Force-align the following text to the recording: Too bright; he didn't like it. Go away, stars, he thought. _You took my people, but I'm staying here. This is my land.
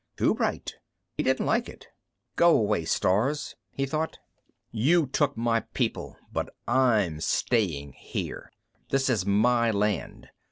Too 0.17 0.33
bright; 0.33 0.77
he 1.15 1.21
didn't 1.21 1.45
like 1.45 1.69
it. 1.69 1.89
Go 2.35 2.57
away, 2.57 2.85
stars, 2.85 3.55
he 3.69 3.85
thought. 3.85 4.17
_You 4.73 5.11
took 5.11 5.37
my 5.37 5.59
people, 5.59 6.17
but 6.33 6.49
I'm 6.67 7.19
staying 7.21 7.93
here. 7.93 8.51
This 8.89 9.11
is 9.11 9.27
my 9.27 9.69
land. 9.69 10.29